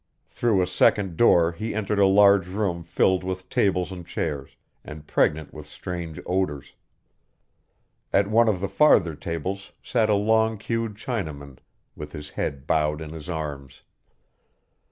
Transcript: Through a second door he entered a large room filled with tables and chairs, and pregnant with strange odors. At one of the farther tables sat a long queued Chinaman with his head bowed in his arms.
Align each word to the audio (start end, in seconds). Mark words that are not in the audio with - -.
Through 0.31 0.63
a 0.63 0.65
second 0.65 1.15
door 1.15 1.51
he 1.51 1.75
entered 1.75 1.99
a 1.99 2.07
large 2.07 2.47
room 2.47 2.83
filled 2.83 3.23
with 3.23 3.47
tables 3.49 3.91
and 3.91 4.03
chairs, 4.03 4.55
and 4.83 5.05
pregnant 5.05 5.53
with 5.53 5.67
strange 5.67 6.19
odors. 6.25 6.73
At 8.11 8.25
one 8.25 8.47
of 8.47 8.61
the 8.61 8.67
farther 8.67 9.13
tables 9.13 9.73
sat 9.83 10.09
a 10.09 10.15
long 10.15 10.57
queued 10.57 10.95
Chinaman 10.95 11.59
with 11.95 12.13
his 12.13 12.31
head 12.31 12.65
bowed 12.65 12.99
in 12.99 13.11
his 13.11 13.29
arms. 13.29 13.83